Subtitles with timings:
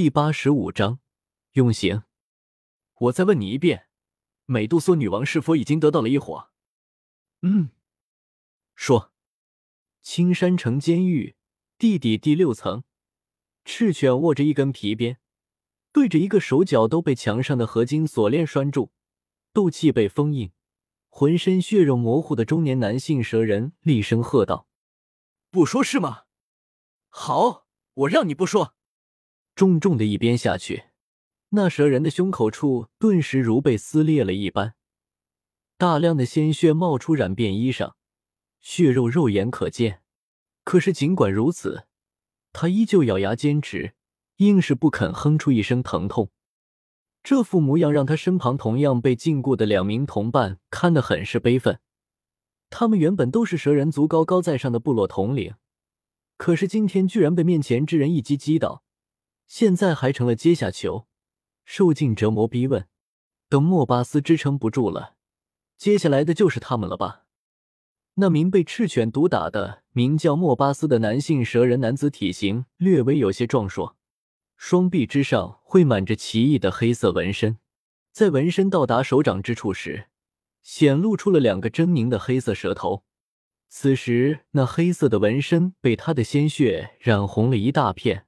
[0.00, 1.00] 第八十五章
[1.54, 2.04] 用刑。
[3.00, 3.88] 我再问你一遍，
[4.44, 6.50] 美杜莎女王是否已经得到了一伙？
[7.42, 7.70] 嗯。
[8.76, 9.12] 说。
[10.00, 11.34] 青山城监狱
[11.78, 12.84] 地底第六层，
[13.64, 15.18] 赤犬握着一根皮鞭，
[15.90, 18.92] 对着一个手脚都被墙上的合金锁链拴住、
[19.52, 20.52] 斗气被封印、
[21.08, 24.68] 浑身血肉模糊的中年男性蛇人厉声喝道
[25.50, 26.26] ：“不说是吗？
[27.08, 28.76] 好，我让你不说。”
[29.58, 30.84] 重重的一鞭下去，
[31.48, 34.74] 那蛇人的胸口处顿时如被撕裂了一般，
[35.76, 37.94] 大量的鲜血冒出，染遍衣裳，
[38.60, 40.02] 血肉肉眼可见。
[40.62, 41.88] 可是尽管如此，
[42.52, 43.94] 他依旧咬牙坚持，
[44.36, 46.30] 硬是不肯哼出一声疼痛。
[47.24, 51.80] 这副模样让他身旁同样被禁锢的两名同伴看得很是悲愤。
[52.70, 55.54] 他们原本都是蛇人族高高在上的部落统领，
[56.36, 58.84] 可是今天居然被面前之人一击击倒。
[59.48, 61.08] 现在还成了阶下囚，
[61.64, 62.86] 受尽折磨逼问。
[63.48, 65.14] 等莫巴斯支撑不住了，
[65.78, 67.24] 接下来的就是他们了吧？
[68.16, 73.96] 那名被赤犬毒打的名叫莫巴斯的男性蛇人男子，体型略微有些壮硕，
[74.56, 77.56] 双臂之上绘满着奇异的黑色纹身，
[78.12, 80.08] 在纹身到达手掌之处时，
[80.60, 83.04] 显露出了两个狰狞的黑色蛇头。
[83.70, 88.26] 此时，那黑色的纹身被他的鲜血染红了一大片。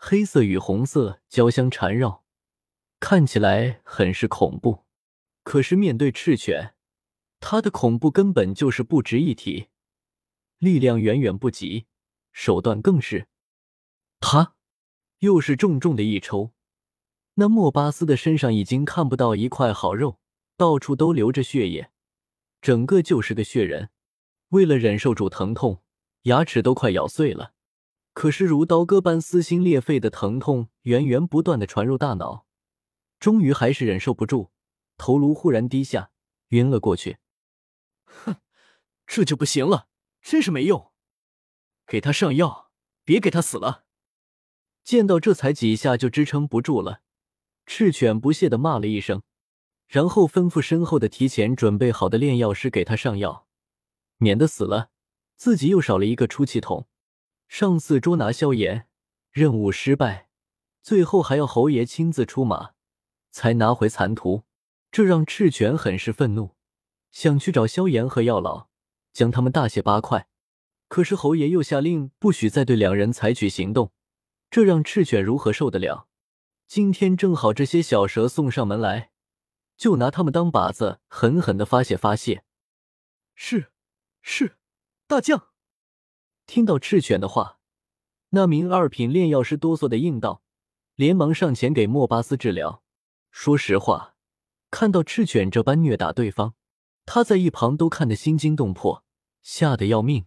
[0.00, 2.24] 黑色与红色交相缠绕，
[3.00, 4.84] 看起来很是恐怖。
[5.42, 6.74] 可是面对赤犬，
[7.40, 9.68] 他的恐怖根本就是不值一提，
[10.58, 11.86] 力量远远不及，
[12.32, 13.26] 手段更是。
[14.20, 14.54] 他
[15.18, 16.52] 又是重重的一抽，
[17.34, 20.20] 那莫巴斯的身上已经看不到一块好肉，
[20.56, 21.90] 到处都流着血液，
[22.60, 23.90] 整个就是个血人。
[24.50, 25.82] 为了忍受住疼痛，
[26.22, 27.52] 牙齿都快咬碎了。
[28.20, 32.46] 可是，如刀割般撕心裂肺的疼痛源源不断的传入大脑，
[33.20, 34.50] 终于还是忍受不住，
[34.96, 36.10] 头颅忽然低下，
[36.48, 37.18] 晕了过去。
[38.06, 38.34] 哼，
[39.06, 39.86] 这就不行了，
[40.20, 40.90] 真是没用！
[41.86, 42.72] 给他上药，
[43.04, 43.84] 别给他死了！
[44.82, 47.02] 见到这才几下就支撑不住了，
[47.66, 49.22] 赤犬不屑的骂了一声，
[49.86, 53.46] 然后吩咐身后的提前准备好的炼药师给他上药，
[54.16, 54.90] 免得死了，
[55.36, 56.88] 自己又少了一个出气筒。
[57.48, 58.86] 上次捉拿萧炎，
[59.30, 60.28] 任务失败，
[60.82, 62.72] 最后还要侯爷亲自出马
[63.30, 64.44] 才拿回残图，
[64.92, 66.54] 这让赤犬很是愤怒，
[67.10, 68.68] 想去找萧炎和药老，
[69.12, 70.28] 将他们大卸八块。
[70.88, 73.92] 可是侯爷又下令不许再对两人采取行动，
[74.50, 76.06] 这让赤犬如何受得了？
[76.66, 79.10] 今天正好这些小蛇送上门来，
[79.76, 82.44] 就拿他们当靶子，狠狠的发泄发泄。
[83.34, 83.72] 是，
[84.20, 84.58] 是，
[85.06, 85.48] 大将。
[86.48, 87.60] 听到赤犬的话，
[88.30, 90.42] 那名二品炼药师哆嗦的应道，
[90.94, 92.82] 连忙上前给莫巴斯治疗。
[93.30, 94.16] 说实话，
[94.70, 96.54] 看到赤犬这般虐打对方，
[97.04, 99.04] 他在一旁都看得心惊动魄，
[99.42, 100.24] 吓得要命。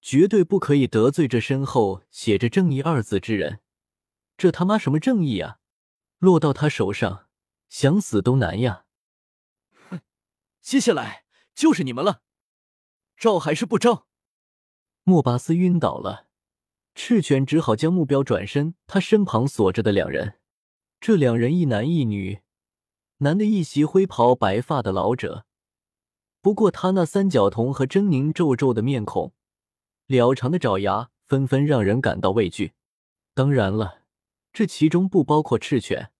[0.00, 3.58] 绝对不可以得罪这身后写着“正义”二字之人。
[4.36, 5.58] 这他妈什么正义啊？
[6.18, 7.26] 落到他手上，
[7.68, 8.84] 想死都难呀！
[9.90, 10.00] 哼，
[10.62, 12.22] 接下来就是你们了，
[13.16, 14.06] 招还是不招？
[15.08, 16.26] 莫巴斯晕倒了，
[16.94, 18.74] 赤犬只好将目标转身。
[18.86, 20.34] 他身旁锁着的两人，
[21.00, 22.40] 这两人一男一女，
[23.20, 25.46] 男的一袭灰袍，白发的老者。
[26.42, 29.32] 不过他那三角瞳和狰狞皱皱的面孔，
[30.08, 32.74] 了长的爪牙，纷纷让人感到畏惧。
[33.32, 34.02] 当然了，
[34.52, 36.10] 这其中不包括赤犬。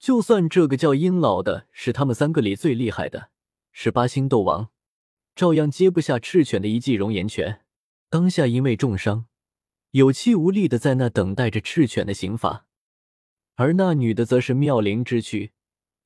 [0.00, 3.30] 就算这个叫阴老的是他们三个里最厉害的，
[3.70, 4.70] 是八星斗王，
[5.36, 7.60] 照样接不下赤犬的一记熔岩拳。
[8.08, 9.26] 当下因为重伤，
[9.90, 12.66] 有气无力的在那等待着赤犬的刑罚，
[13.56, 15.52] 而那女的则是妙龄之躯，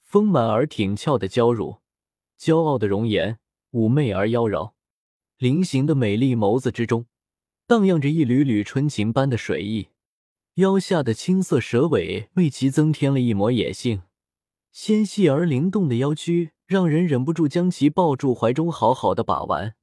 [0.02, 1.78] 丰满而挺翘的娇乳，
[2.38, 3.38] 骄傲的容颜，
[3.72, 4.72] 妩媚而妖娆，
[5.36, 7.06] 菱形的美丽眸子之中，
[7.66, 9.88] 荡漾着一缕缕春情般的水意，
[10.54, 14.02] 腰下的青色蛇尾为其增添了一抹野性，
[14.72, 19.74] 纤细而灵动的腰躯让人忍不住将其抱住怀中，好好的把玩。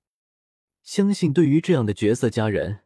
[0.86, 2.82] 相信对于这样的绝色佳人，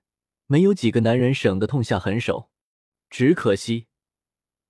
[0.48, 2.50] 没有几个男人省得痛下狠手。
[3.10, 3.88] 只可惜，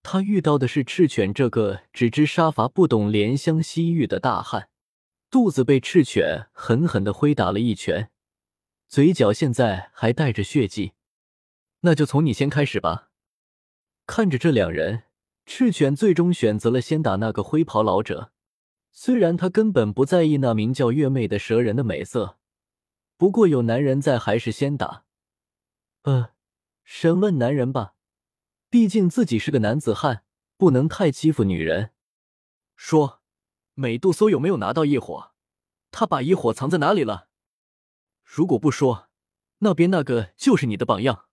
[0.01, 4.69] 他遇到的是赤犬这个只知杀伐、不懂怜香惜玉的大汉，
[5.29, 8.09] 肚子被赤犬狠狠的挥打了一拳，
[8.87, 10.93] 嘴角现在还带着血迹。
[11.81, 13.09] 那就从你先开始吧。
[14.07, 15.03] 看着这两人，
[15.45, 18.31] 赤犬最终选择了先打那个灰袍老者。
[18.91, 22.38] 虽然他根本不在意那名叫月妹的蛇人的美色。
[23.19, 25.03] 不过有男人在，还是先打。
[26.03, 26.31] 呃，
[26.85, 27.95] 审问男人吧。
[28.69, 30.23] 毕竟自己是个男子汉，
[30.55, 31.91] 不能太欺负女人。
[32.77, 33.21] 说，
[33.73, 35.33] 美杜莎有没有拿到异火？
[35.91, 37.27] 他把异火藏在哪里了？
[38.23, 39.09] 如果不说，
[39.57, 41.25] 那边那个就是你的榜样。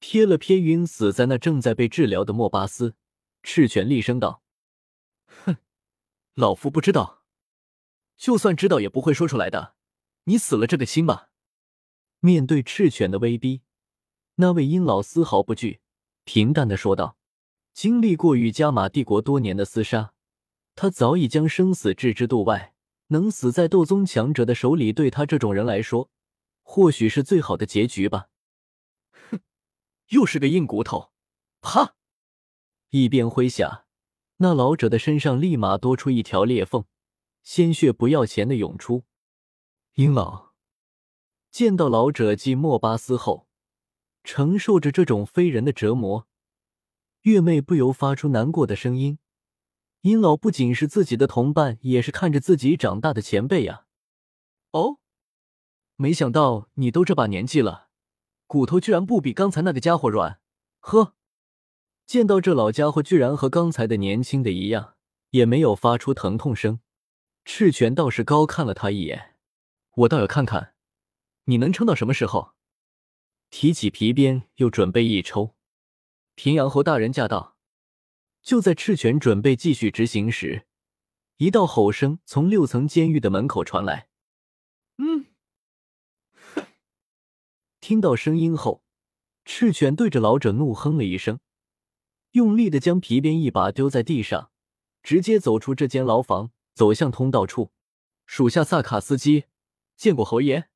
[0.00, 2.96] 瞥了瞥晕死在那正在被治疗的莫巴斯，
[3.42, 4.42] 赤犬厉声道
[5.44, 5.58] ：“哼，
[6.32, 7.24] 老夫不知道，
[8.16, 9.73] 就算知道也不会说出来的。
[10.24, 11.30] 你死了这个心吧。”
[12.20, 13.62] 面对赤犬的威逼，
[14.36, 15.80] 那位阴老丝毫不惧，
[16.24, 17.18] 平淡的说道
[17.74, 20.14] ：“经历过与加玛帝国多年的厮杀，
[20.74, 22.74] 他早已将生死置之度外。
[23.08, 26.10] 能死在斗宗强者的手里，对他这种人来说，
[26.62, 28.28] 或许是最好的结局吧。”
[29.30, 29.40] 哼
[30.08, 31.12] 又是个硬骨头，
[31.60, 31.94] 啪！
[32.88, 33.84] 一边挥下，
[34.38, 36.86] 那老者的身上立马多出一条裂缝，
[37.42, 39.04] 鲜血不要钱的涌出。
[39.94, 40.50] 阴老
[41.52, 43.46] 见到老者继莫巴斯后，
[44.24, 46.26] 承受着这种非人的折磨，
[47.20, 49.20] 月妹不由发出难过的声音。
[50.00, 53.86] 阴老不仅是自己的同伴，也是看着自己长大的前辈呀。
[54.72, 54.98] 哦，
[55.94, 57.90] 没想到你都这把年纪了。
[58.48, 60.40] 骨头居然不比刚才那个家伙软，
[60.80, 61.14] 呵！
[62.04, 64.96] 见到这老家伙居然和刚才的年轻的一样，
[65.30, 66.80] 也没有发出疼痛声，
[67.44, 69.33] 赤犬倒是高看了他一眼。
[69.96, 70.74] 我倒要看看，
[71.44, 72.54] 你能撑到什么时候？
[73.50, 75.54] 提起皮鞭，又准备一抽。
[76.34, 77.56] 平阳侯大人驾到！
[78.42, 80.66] 就在赤犬准备继续执行时，
[81.36, 84.08] 一道吼声从六层监狱的门口传来。
[84.98, 85.26] 嗯。
[87.80, 88.82] 听到声音后，
[89.44, 91.38] 赤犬对着老者怒哼了一声，
[92.32, 94.50] 用力的将皮鞭一把丢在地上，
[95.04, 97.70] 直接走出这间牢房，走向通道处。
[98.26, 99.44] 属下萨卡斯基
[99.96, 100.68] 见过侯爷。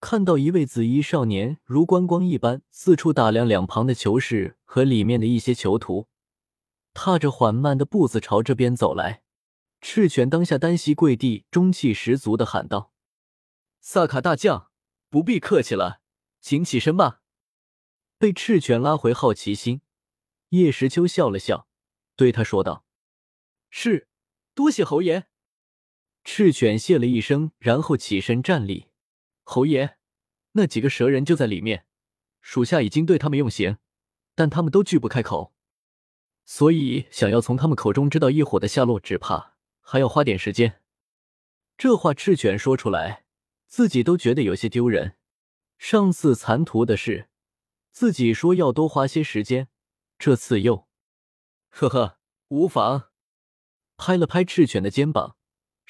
[0.00, 6.06] 看到一位紫衣少年如观光一般四处打量两旁的囚室和里面的一些囚徒，
[6.94, 9.22] 踏着缓慢的步子朝这边走来，
[9.80, 12.92] 赤犬当下单膝跪地，中气十足的喊道
[13.80, 14.70] ：“萨卡大将，
[15.10, 16.00] 不必客气了。”
[16.40, 17.20] 请起身吧。
[18.16, 19.80] 被赤犬拉回好奇心，
[20.50, 21.66] 叶时秋笑了笑，
[22.14, 22.84] 对他说道
[23.68, 24.08] ：“是，
[24.54, 25.26] 多谢侯爷。”
[26.30, 28.88] 赤犬谢了一声，然后起身站立。
[29.44, 29.96] 侯爷，
[30.52, 31.86] 那几个蛇人就在里面，
[32.42, 33.78] 属下已经对他们用刑，
[34.34, 35.54] 但他们都拒不开口，
[36.44, 40.82] 所以想要从他们口中知道异火的下落，只怕还要花点时间。
[41.78, 43.24] 这话赤犬说出来，
[43.66, 45.16] 自己都觉得有些丢人。
[45.78, 47.30] 上次残图的事，
[47.90, 49.68] 自己说要多花些时间，
[50.18, 50.86] 这次又，
[51.70, 53.08] 呵呵，无妨。
[53.96, 55.37] 拍了拍赤犬的肩膀，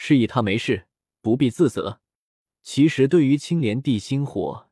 [0.00, 0.86] 示意他没事，
[1.20, 2.00] 不必自责。
[2.62, 4.70] 其实对于青莲地心火，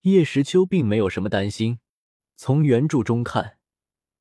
[0.00, 1.78] 叶时秋并没有什么担心。
[2.36, 3.58] 从原著中看，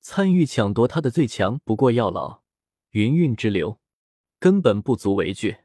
[0.02, 2.42] 参与抢夺他的最强不过药老、
[2.90, 3.80] 云韵之流，
[4.40, 5.60] 根本不足为惧。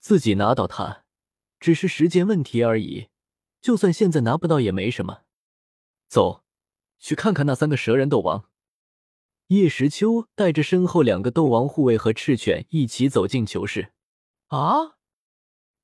[0.00, 1.04] 自己拿到他，
[1.60, 3.06] 只是时间问题而已。
[3.60, 5.22] 就算现在拿不到也没什么，
[6.08, 6.42] 走，
[6.98, 8.50] 去看看那三个蛇人斗王。
[9.46, 13.92] 叶时秋带着身后两个斗王护卫和赤犬一起走进囚室。
[14.48, 14.96] 啊！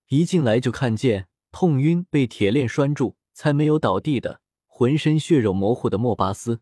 [0.09, 6.61] 一进来就看见痛晕被铁链拴住才没有倒地的浑身血肉模糊的莫巴斯，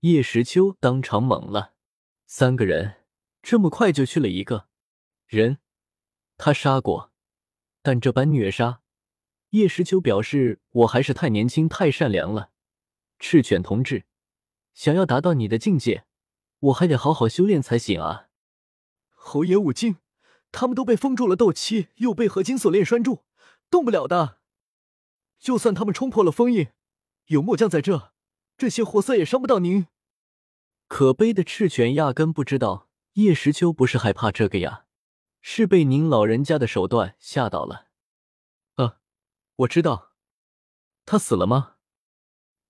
[0.00, 1.74] 叶时秋当场懵了。
[2.26, 2.96] 三个人
[3.40, 4.68] 这么快就去了一个
[5.26, 5.58] 人，
[6.36, 7.12] 他杀过，
[7.82, 8.82] 但这般虐杀。
[9.50, 12.50] 叶时秋表示：“我还是太年轻、太善良了，
[13.18, 14.04] 赤犬同志，
[14.74, 16.04] 想要达到你的境界，
[16.58, 18.28] 我还得好好修炼才行啊。”
[19.08, 19.96] 侯爷勿惊，
[20.50, 23.24] 他们都被封住了斗气，又被合金锁链拴住，
[23.70, 24.38] 动不了的。
[25.38, 26.68] 就算他们冲破了封印，
[27.26, 28.12] 有末将在这，
[28.56, 29.86] 这些活塞也伤不到您。
[30.88, 34.86] 可悲的赤犬压根不知道，叶时秋不是害怕这个呀，
[35.40, 37.88] 是被您老人家的手段吓到了。
[38.76, 38.98] 啊
[39.56, 40.12] 我知道，
[41.04, 41.76] 他死了吗？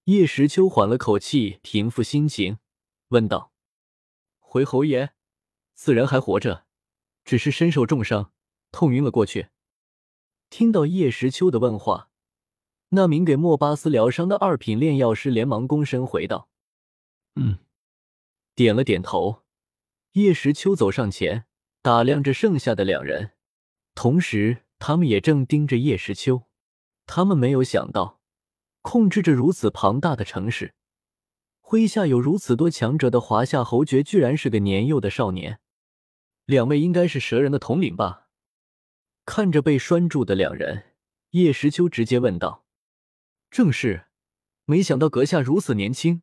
[0.05, 2.59] 叶时秋缓了口气，平复心情，
[3.09, 3.53] 问道
[4.41, 5.13] ：“回侯爷，
[5.75, 6.67] 此人还活着，
[7.29, 8.33] 只是身受重伤，
[8.73, 9.49] 痛晕了过去。”
[10.49, 12.09] 听到叶时秋的问话，
[12.89, 16.49] 那名给莫巴斯疗伤的二品炼药师连忙躬身回道
[17.37, 17.59] ：“嗯。”
[18.57, 19.43] 点了点头。
[20.13, 21.45] 叶时秋走上前，
[21.83, 23.33] 打量着剩下的两人，
[23.95, 26.45] 同时他们也正盯着叶时秋。
[27.05, 28.23] 他们没有想到，
[28.81, 30.73] 控制着如此庞大的城市，
[31.61, 35.61] 麾下有如此多强者的华夏侯爵，居然是个年幼的少年。
[36.49, 38.27] 两位应该是蛇人的统领吧？
[39.27, 40.95] 看着被拴住的两人，
[41.33, 42.65] 叶时秋直接问道
[43.53, 44.07] ：“正是，
[44.65, 46.23] 没想到阁下如此年轻，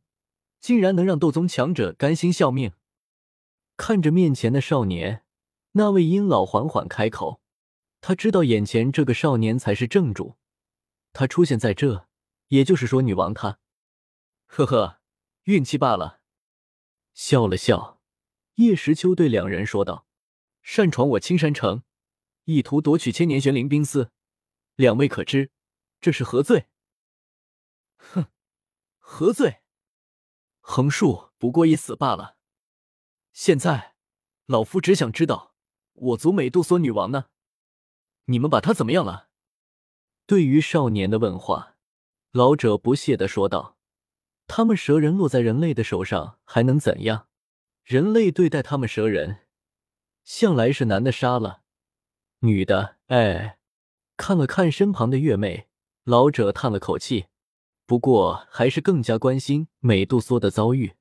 [0.60, 2.72] 竟然能让斗宗强者甘心效命。
[3.77, 5.24] 看着面前的少年，
[5.74, 7.39] 那位阴老缓缓开口
[8.01, 10.38] ：“他知道眼前这个少年才是正主，
[11.13, 12.08] 他出现在这，
[12.48, 13.60] 也就是说女王她……
[14.48, 15.01] 呵呵，
[15.44, 16.22] 运气罢了。”
[17.13, 18.01] 笑了笑，
[18.55, 20.08] 叶时秋对两人说道
[20.68, 21.84] ：“擅闯我青山城，
[22.46, 24.10] 意图夺取千年玄灵冰丝，
[24.74, 25.52] 两位可知
[26.02, 26.66] 这是何罪？”
[27.98, 28.26] 哼，
[28.98, 29.62] 何罪？
[30.62, 32.38] 横竖不过一死罢了。
[33.32, 33.94] 现在，
[34.48, 35.54] 老夫只想知道，
[35.94, 37.26] 我族美杜莎女王呢？
[38.26, 39.30] 你们把她怎么样了？
[40.26, 41.78] 对于少年的问话，
[42.32, 43.78] 老者不屑的说道
[44.48, 47.28] ：“他们蛇人落在人类的手上，还能怎样？
[47.84, 49.45] 人类对待他们蛇人，
[50.25, 51.62] 向来是男的杀了，
[52.39, 52.98] 女的……
[53.08, 53.60] 哎。”
[54.17, 55.67] 看了看身旁的月妹，
[56.03, 57.27] 老者叹了口气，
[57.86, 60.96] 不过还是更加关心美杜莎的遭遇。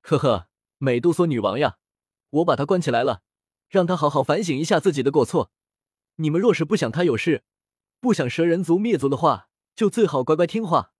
[0.00, 0.48] 呵呵。
[0.82, 1.76] 美杜莎女王呀，
[2.30, 3.20] 我把她关起来了，
[3.68, 5.50] 让她好好反省一下自己的过错。
[6.16, 7.44] 你们若是不想她有事，
[8.00, 10.94] 不想蛇人族灭族的话，就最好乖乖听话。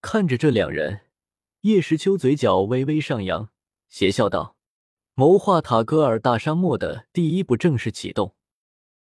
[0.00, 1.06] 看着这两人，
[1.62, 3.48] 叶时秋嘴角微微上扬，
[3.88, 4.53] 邪笑道
[5.16, 8.34] ：“谋划塔戈尔大沙漠的第一步正式启动。”